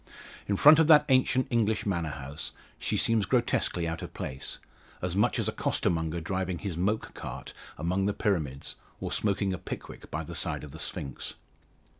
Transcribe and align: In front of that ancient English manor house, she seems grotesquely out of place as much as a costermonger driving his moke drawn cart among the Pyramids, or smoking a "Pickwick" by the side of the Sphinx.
In 0.47 0.57
front 0.57 0.79
of 0.79 0.87
that 0.87 1.05
ancient 1.09 1.45
English 1.51 1.85
manor 1.85 2.09
house, 2.09 2.53
she 2.79 2.97
seems 2.97 3.27
grotesquely 3.27 3.87
out 3.87 4.01
of 4.01 4.15
place 4.15 4.57
as 4.99 5.15
much 5.15 5.37
as 5.37 5.47
a 5.47 5.51
costermonger 5.51 6.19
driving 6.19 6.57
his 6.57 6.75
moke 6.75 7.13
drawn 7.13 7.13
cart 7.13 7.53
among 7.77 8.07
the 8.07 8.13
Pyramids, 8.15 8.77
or 8.99 9.11
smoking 9.11 9.53
a 9.53 9.59
"Pickwick" 9.59 10.09
by 10.09 10.23
the 10.23 10.33
side 10.33 10.63
of 10.63 10.71
the 10.71 10.79
Sphinx. 10.79 11.35